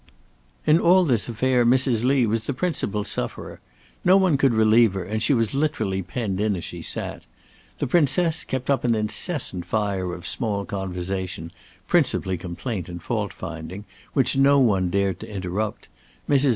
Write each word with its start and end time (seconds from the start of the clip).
In 0.65 0.79
all 0.79 1.05
this 1.05 1.29
affair 1.29 1.63
Mrs. 1.63 2.03
Lee 2.03 2.25
was 2.25 2.45
the 2.45 2.55
principal 2.55 3.03
sufferer. 3.03 3.59
No 4.03 4.17
one 4.17 4.35
could 4.35 4.51
relieve 4.55 4.95
her, 4.95 5.03
and 5.03 5.21
she 5.21 5.31
was 5.35 5.53
literally 5.53 6.01
penned 6.01 6.41
in 6.41 6.55
as 6.55 6.63
she 6.63 6.81
sat. 6.81 7.27
The 7.77 7.85
Princess 7.85 8.43
kept 8.43 8.71
up 8.71 8.83
an 8.83 8.95
incessant 8.95 9.67
fire 9.67 10.11
of 10.15 10.25
small 10.25 10.65
conversation, 10.65 11.51
principally 11.87 12.39
complaint 12.39 12.89
and 12.89 12.99
fault 12.99 13.31
finding, 13.31 13.85
which 14.13 14.35
no 14.35 14.57
one 14.57 14.89
dared 14.89 15.19
to 15.19 15.29
interrupt. 15.29 15.87
Mrs. 16.27 16.49